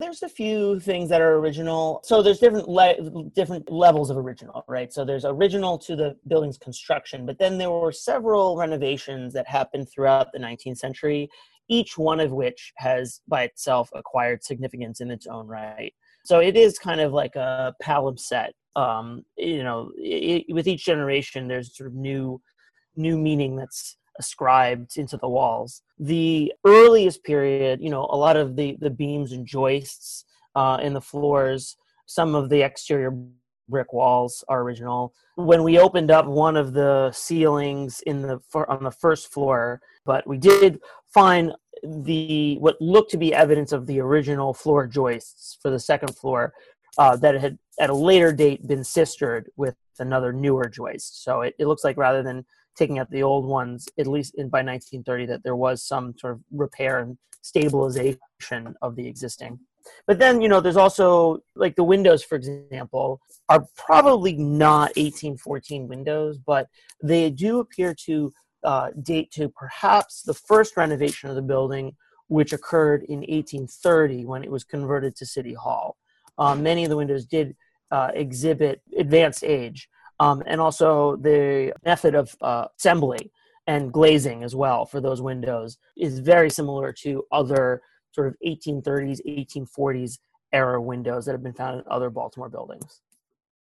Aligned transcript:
There's 0.00 0.22
a 0.22 0.28
few 0.28 0.80
things 0.80 1.08
that 1.10 1.20
are 1.20 1.36
original. 1.36 2.00
So 2.04 2.20
there's 2.20 2.40
different 2.40 2.68
le- 2.68 3.30
different 3.34 3.70
levels 3.70 4.10
of 4.10 4.16
original, 4.16 4.64
right? 4.66 4.92
So 4.92 5.04
there's 5.04 5.24
original 5.24 5.78
to 5.78 5.94
the 5.94 6.16
building's 6.26 6.58
construction, 6.58 7.24
but 7.24 7.38
then 7.38 7.58
there 7.58 7.70
were 7.70 7.92
several 7.92 8.56
renovations 8.56 9.32
that 9.34 9.46
happened 9.46 9.88
throughout 9.88 10.32
the 10.32 10.40
19th 10.40 10.78
century, 10.78 11.28
each 11.68 11.96
one 11.96 12.18
of 12.18 12.32
which 12.32 12.72
has 12.76 13.20
by 13.28 13.44
itself 13.44 13.88
acquired 13.94 14.42
significance 14.42 15.00
in 15.00 15.12
its 15.12 15.28
own 15.28 15.46
right. 15.46 15.92
So 16.24 16.40
it 16.40 16.56
is 16.56 16.78
kind 16.78 17.00
of 17.00 17.12
like 17.12 17.36
a 17.36 17.74
palimpsest. 17.82 18.52
Um, 18.76 19.24
you 19.36 19.62
know, 19.62 19.92
it, 19.96 20.46
with 20.48 20.66
each 20.66 20.84
generation, 20.84 21.46
there's 21.46 21.76
sort 21.76 21.88
of 21.88 21.94
new 21.94 22.40
new 22.96 23.16
meaning 23.18 23.56
that's 23.56 23.96
ascribed 24.18 24.96
into 24.96 25.16
the 25.16 25.28
walls. 25.28 25.82
The 25.98 26.52
earliest 26.64 27.24
period, 27.24 27.80
you 27.80 27.90
know, 27.90 28.06
a 28.10 28.16
lot 28.16 28.36
of 28.36 28.56
the 28.56 28.76
the 28.80 28.90
beams 28.90 29.32
and 29.32 29.46
joists 29.46 30.24
uh, 30.54 30.78
in 30.82 30.92
the 30.92 31.00
floors, 31.00 31.76
some 32.06 32.34
of 32.34 32.48
the 32.48 32.62
exterior 32.62 33.12
brick 33.68 33.92
walls 33.92 34.44
are 34.48 34.62
original. 34.62 35.12
When 35.36 35.62
we 35.62 35.78
opened 35.78 36.10
up 36.10 36.26
one 36.26 36.56
of 36.56 36.72
the 36.74 37.10
ceilings 37.12 38.00
in 38.06 38.22
the 38.22 38.40
on 38.68 38.84
the 38.84 38.90
first 38.90 39.32
floor, 39.32 39.80
but 40.04 40.26
we 40.26 40.38
did 40.38 40.80
find 41.12 41.52
the 41.82 42.56
what 42.60 42.80
looked 42.80 43.10
to 43.10 43.18
be 43.18 43.34
evidence 43.34 43.72
of 43.72 43.86
the 43.86 44.00
original 44.00 44.54
floor 44.54 44.86
joists 44.86 45.58
for 45.60 45.70
the 45.70 45.78
second 45.78 46.16
floor 46.16 46.52
uh, 46.98 47.16
that 47.16 47.34
had 47.34 47.58
at 47.80 47.90
a 47.90 47.94
later 47.94 48.32
date 48.32 48.66
been 48.66 48.84
sistered 48.84 49.50
with 49.56 49.74
another 49.98 50.32
newer 50.32 50.68
joist. 50.68 51.24
So 51.24 51.42
it, 51.42 51.54
it 51.58 51.66
looks 51.66 51.84
like 51.84 51.96
rather 51.96 52.22
than 52.22 52.44
taking 52.76 52.98
out 52.98 53.10
the 53.10 53.22
old 53.22 53.46
ones, 53.46 53.88
at 53.98 54.06
least 54.06 54.34
in, 54.36 54.48
by 54.48 54.58
1930, 54.58 55.26
that 55.26 55.42
there 55.42 55.56
was 55.56 55.82
some 55.82 56.14
sort 56.18 56.34
of 56.34 56.40
repair 56.52 57.00
and 57.00 57.18
stabilization 57.42 58.74
of 58.82 58.96
the 58.96 59.06
existing. 59.06 59.58
But 60.06 60.18
then, 60.18 60.40
you 60.40 60.48
know, 60.48 60.60
there's 60.60 60.76
also 60.76 61.40
like 61.54 61.76
the 61.76 61.84
windows, 61.84 62.22
for 62.22 62.36
example, 62.36 63.20
are 63.48 63.66
probably 63.76 64.34
not 64.34 64.96
1814 64.96 65.88
windows, 65.88 66.38
but 66.38 66.68
they 67.02 67.30
do 67.30 67.60
appear 67.60 67.94
to 68.06 68.32
uh, 68.64 68.90
date 69.02 69.30
to 69.32 69.50
perhaps 69.50 70.22
the 70.22 70.32
first 70.32 70.76
renovation 70.76 71.28
of 71.28 71.36
the 71.36 71.42
building, 71.42 71.94
which 72.28 72.52
occurred 72.54 73.02
in 73.04 73.18
1830 73.18 74.24
when 74.24 74.42
it 74.42 74.50
was 74.50 74.64
converted 74.64 75.14
to 75.16 75.26
City 75.26 75.52
Hall. 75.52 75.98
Um, 76.38 76.62
many 76.62 76.84
of 76.84 76.90
the 76.90 76.96
windows 76.96 77.26
did 77.26 77.54
uh, 77.90 78.10
exhibit 78.14 78.80
advanced 78.96 79.44
age 79.44 79.88
um, 80.20 80.42
and 80.46 80.60
also 80.60 81.16
the 81.16 81.72
method 81.84 82.14
of 82.14 82.34
uh, 82.40 82.66
assembly 82.78 83.30
and 83.66 83.92
glazing 83.92 84.42
as 84.44 84.54
well 84.54 84.84
for 84.84 85.00
those 85.00 85.22
windows 85.22 85.78
is 85.96 86.18
very 86.18 86.50
similar 86.50 86.92
to 86.92 87.24
other 87.32 87.82
sort 88.12 88.28
of 88.28 88.36
1830s 88.46 89.20
1840s 89.26 90.18
era 90.52 90.80
windows 90.80 91.24
that 91.24 91.32
have 91.32 91.42
been 91.42 91.54
found 91.54 91.80
in 91.80 91.84
other 91.90 92.10
baltimore 92.10 92.48
buildings 92.48 93.00